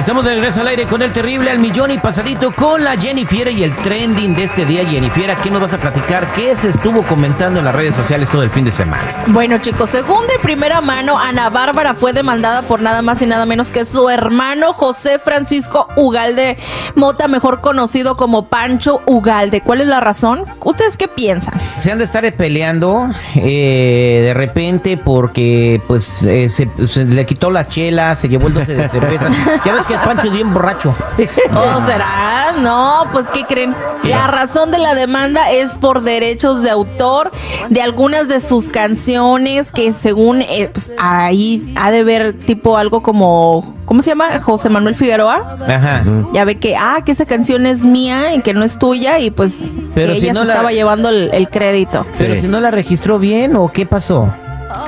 [0.00, 3.46] Estamos de regreso al aire con el terrible al millón y pasadito con la Jennifer
[3.48, 4.82] y el trending de este día.
[4.82, 6.32] Jennifer, ¿qué nos vas a platicar?
[6.32, 9.24] ¿Qué se estuvo comentando en las redes sociales todo el fin de semana?
[9.26, 13.44] Bueno, chicos, según de primera mano, Ana Bárbara fue demandada por nada más y nada
[13.44, 16.56] menos que su hermano José Francisco Ugalde
[16.94, 19.60] Mota, mejor conocido como Pancho Ugalde.
[19.60, 20.44] ¿Cuál es la razón?
[20.64, 21.60] ¿Ustedes qué piensan?
[21.76, 27.50] Se han de estar peleando eh, de repente porque pues eh, se, se le quitó
[27.50, 29.28] la chela, se llevó el 12 de cerveza.
[29.64, 30.94] ya ves que Pancho es bien borracho.
[31.52, 32.52] ¿O será?
[32.60, 33.74] No, pues ¿qué creen?
[34.02, 37.30] La razón de la demanda es por derechos de autor
[37.68, 43.02] de algunas de sus canciones que según eh, pues, ahí ha de ver tipo algo
[43.02, 44.40] como, ¿cómo se llama?
[44.40, 45.58] José Manuel Figueroa.
[45.68, 46.02] Ajá.
[46.32, 49.30] Ya ve que, ah, que esa canción es mía y que no es tuya y
[49.30, 49.58] pues
[49.94, 52.06] Pero que si ella no se la- estaba llevando el, el crédito.
[52.18, 54.32] Pero si no la registró bien o qué pasó?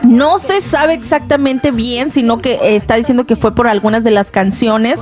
[0.03, 4.31] No se sabe exactamente bien, sino que está diciendo que fue por algunas de las
[4.31, 5.01] canciones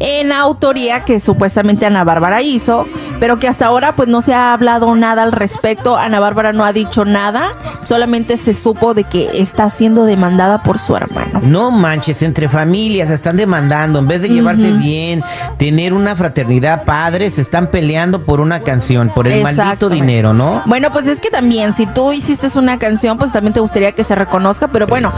[0.00, 2.86] en autoría que supuestamente Ana Bárbara hizo,
[3.20, 5.96] pero que hasta ahora pues no se ha hablado nada al respecto.
[5.96, 7.52] Ana Bárbara no ha dicho nada,
[7.84, 11.40] solamente se supo de que está siendo demandada por su hermano.
[11.42, 15.22] No manches, entre familias se están demandando, en vez de llevarse bien,
[15.58, 20.62] tener una fraternidad, padres se están peleando por una canción, por el maldito dinero, ¿no?
[20.66, 24.04] Bueno, pues es que también, si tú hiciste una canción, pues también te gustaría que
[24.04, 25.12] se reconozca, pero bueno,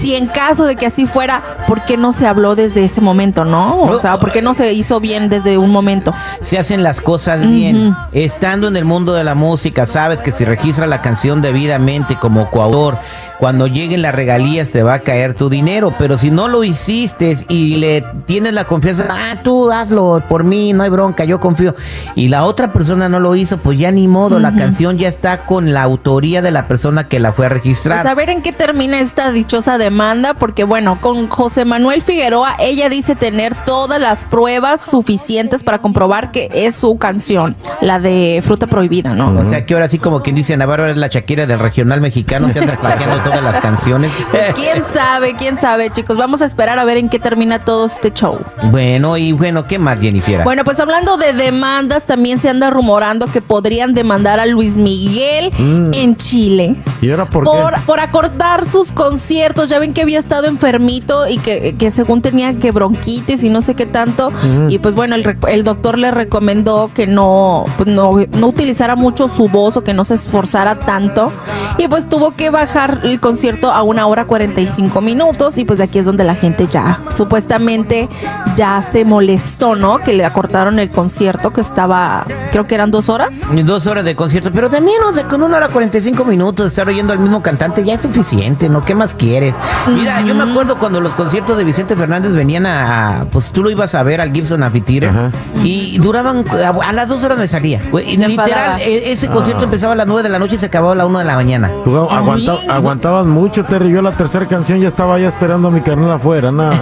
[0.00, 3.44] si en caso de que así fuera, ¿por qué no se habló desde ese momento,
[3.44, 3.76] no?
[3.76, 6.12] O No, sea, ¿por qué no se hizo bien desde un momento?
[6.40, 7.94] Se hacen las cosas bien.
[8.12, 12.50] Estando en el mundo de la música, sabes que si registra la canción debidamente como
[12.50, 12.98] coautor,
[13.38, 17.38] cuando lleguen las regalías te va a caer tu dinero, pero si no lo hiciste
[17.48, 21.74] y le tienes la confianza, ah, tú hazlo por mí, no hay bronca, yo confío,
[22.14, 25.46] y la otra persona no lo hizo, pues ya ni modo, la canción ya está
[25.46, 28.02] con la autoría de la persona que la fue a registrar.
[28.02, 32.56] Pues a ver en qué termina esta dichosa demanda, porque bueno, con José Manuel Figueroa,
[32.58, 38.40] ella dice tener todas las pruebas suficientes para comprobar que es su canción, la de
[38.44, 39.38] Fruta Prohibida, ¿no?
[39.40, 42.52] O sea que ahora sí como quien dice Navarro es la Shakira del regional mexicano
[42.52, 44.10] que anda plagiando todas las canciones.
[44.30, 46.16] Pues, quién sabe, quién sabe, chicos.
[46.16, 48.38] Vamos a esperar a ver en qué termina todo este show.
[48.64, 50.42] Bueno, y bueno, ¿qué más, Jennifer?
[50.44, 55.50] Bueno, pues hablando de demandas, también se anda rumorando que podrían demandar a Luis Miguel
[55.58, 55.92] Mm.
[55.94, 56.76] en Chile.
[57.00, 57.80] ¿Y ahora por, Por, qué?
[57.86, 62.58] por acortar sus conciertos, ya ven que había estado enfermito y que, que según tenía
[62.58, 64.30] que bronquitis y no sé qué tanto.
[64.68, 69.28] Y pues bueno, el, el doctor le recomendó que no, pues no, no utilizara mucho
[69.28, 71.32] su voz o que no se esforzara tanto.
[71.78, 75.58] Y pues tuvo que bajar el concierto a una hora 45 minutos.
[75.58, 78.08] Y pues de aquí es donde la gente ya, supuestamente,
[78.56, 79.98] ya se molestó, ¿no?
[79.98, 83.30] Que le acortaron el concierto que estaba, creo que eran dos horas.
[83.64, 87.12] Dos horas de concierto, pero también, o sea, con una hora 45 minutos estar oyendo
[87.12, 88.84] al mismo cantante ya es suficiente, ¿no?
[88.84, 89.54] ¿Qué más quieres?
[89.88, 93.62] Mira, yo me acuerdo cuando los conciertos de Vicente Fernández venían a, a- pues tú
[93.62, 95.30] lo ibas a ver al Gibson Amphitheater
[95.62, 97.80] y duraban, a, a las dos horas me salía.
[98.06, 100.66] Y Me literal, e- ese concierto empezaba a las nueve de la noche y se
[100.66, 101.70] acababa a la una de la mañana.
[101.84, 102.68] Tú aguanta- Ay.
[102.68, 103.90] aguantabas mucho, Terry.
[103.90, 106.50] Yo la tercera canción ya estaba ya esperando a mi carnal afuera.
[106.50, 106.70] No.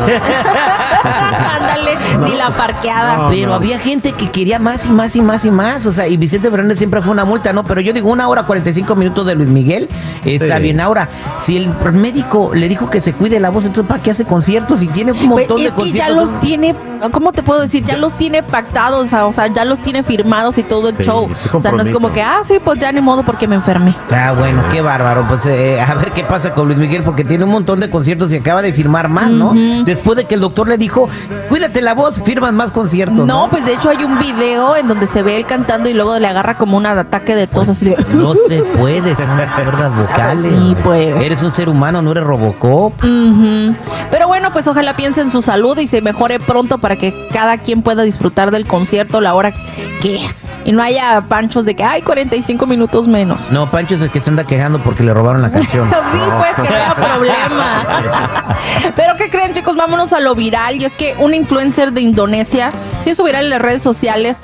[1.05, 3.17] Ándale, ni la parqueada.
[3.17, 3.55] No, Pero no.
[3.55, 5.58] había gente que quería más y más y más y más.
[5.59, 7.65] O sea, y Vicente Fernández siempre fue una multa, ¿no?
[7.65, 9.89] Pero yo digo, una hora 45 minutos de Luis Miguel
[10.25, 10.63] está Sí.
[10.63, 10.81] bien.
[10.81, 11.09] Ahora,
[11.43, 14.81] si el médico le dijo que se cuide la voz, entonces ¿para qué hace conciertos?
[14.83, 16.17] Y tiene un Pues montón de es que ya conciertos.
[16.33, 16.75] los tiene,
[17.13, 17.85] ¿cómo te puedo decir?
[17.85, 21.29] Ya los tiene pactados, o sea, ya los tiene firmados y todo el Sí, show.
[21.53, 23.95] O sea, no es como que, ah, sí, pues ya ni modo porque me enfermé.
[24.11, 25.27] Ah, bueno, qué bárbaro.
[25.29, 28.33] Pues eh, a ver qué pasa con Luis Miguel, porque tiene un montón de conciertos
[28.33, 29.53] y acaba de firmar más, ¿no?
[29.85, 31.09] Después de que el doctor le dijo,
[31.49, 33.27] cuídate la voz, firmas más conciertos.
[33.27, 35.95] No, No, pues de hecho hay un video en donde se ve él cantando y
[35.95, 37.97] luego le agarra como un ataque de tos así de...
[38.13, 40.53] No se puede, son las cuerdas vocales.
[40.53, 41.17] Sí, pues.
[41.23, 42.95] Eres un ser humano, no eres Robocop.
[44.11, 47.59] Pero bueno, pues ojalá piense en su salud y se mejore pronto para que cada
[47.59, 49.53] quien pueda disfrutar del concierto la hora
[50.01, 50.49] que es.
[50.65, 53.51] Y no haya panchos de que hay 45 minutos menos.
[53.51, 55.91] No, Pancho es el que se anda quejando porque le robaron la canción.
[56.13, 58.57] Sí, pues que no haya problema.
[58.97, 59.77] Pero ¿qué creen, chicos?
[59.77, 60.77] Vámonos a lo viral.
[60.77, 62.71] Y es que una influencer de Indonesia
[63.01, 64.39] se hizo viral en las redes sociales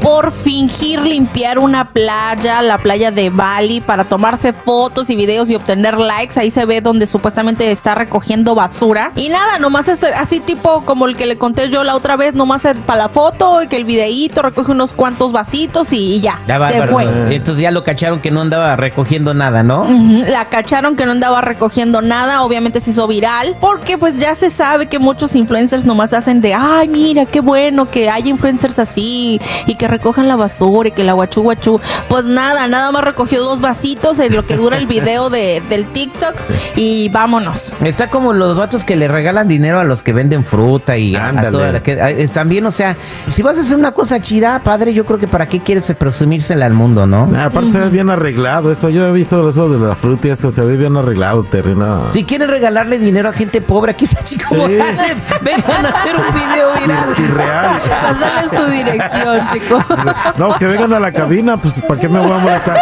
[0.00, 5.54] por fingir limpiar una playa, la playa de Bali, para tomarse fotos y videos y
[5.54, 6.38] obtener likes.
[6.38, 9.12] Ahí se ve donde supuestamente está recogiendo basura.
[9.16, 12.34] Y nada, nomás es así tipo como el que le conté yo la otra vez,
[12.34, 16.38] nomás para la foto y que el videíto recoge unos cuantos vasitos y, ya.
[16.46, 17.04] se fue.
[17.34, 19.86] Entonces ya lo cacharon que no andaba recogiendo nada, ¿no?
[20.28, 22.42] La cacharon que no andaba recogiendo nada.
[22.42, 26.54] Obviamente se hizo viral porque pues ya se sabe que muchos influencers nomás hacen de,
[26.54, 31.04] ay, mira, qué bueno que hay influencers así y que recojan la basura y que
[31.04, 31.80] la guachu guachu.
[32.08, 35.86] Pues nada, nada más recogió dos vasitos en lo que dura el video de, del
[35.86, 36.34] TikTok
[36.76, 37.72] y vámonos.
[37.82, 41.50] Está como los vatos que le regalan dinero a los que venden fruta y a,
[41.50, 42.96] toda la que, también, o sea,
[43.30, 46.66] si vas a hacer una cosa chida, padre, yo creo que para qué quieres presumírsela
[46.66, 47.30] al mundo, ¿no?
[47.36, 50.30] Ah, aparte se ve bien arreglado, eso yo he visto eso de la fruta y
[50.30, 51.76] eso se ve bien arreglado, Terry,
[52.12, 56.34] Si quieres regalarle dinero a gente pobre, aquí está Chico Morales, vengan a hacer un
[56.34, 57.14] video viral.
[57.18, 57.82] Irreal.
[57.88, 59.79] Pasarles tu dirección, chico.
[60.36, 62.78] No, que vengan a la cabina, pues ¿para qué me voy a molestar?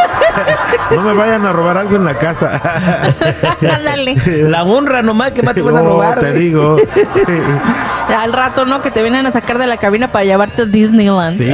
[0.91, 2.61] No me vayan a robar algo en la casa.
[3.61, 4.17] Ándale.
[4.49, 6.19] La honra nomás que más te van a robar.
[6.21, 6.77] te digo.
[8.17, 8.81] Al rato, ¿no?
[8.83, 11.37] Que te vienen a sacar de la cabina para llevarte a Disneyland.
[11.37, 11.51] Sí,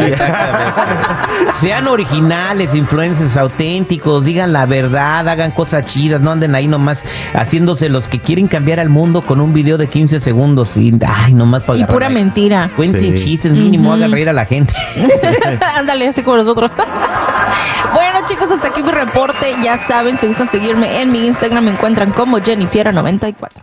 [1.60, 7.04] Sean originales, influencers auténticos, digan la verdad, hagan cosas chidas, no anden ahí nomás
[7.34, 11.34] haciéndose los que quieren cambiar al mundo con un video de 15 segundos y, ay,
[11.34, 12.70] nomás para Y pura mentira.
[12.76, 14.74] Cuenten chistes, mínimo, hagan reír a la gente.
[15.76, 16.70] Ándale, así como nosotros.
[17.94, 19.56] bueno, chicos, hasta aquí mi reporte.
[19.62, 23.62] Ya saben, si gustan seguirme en mi Instagram, me encuentran como Jennifer94.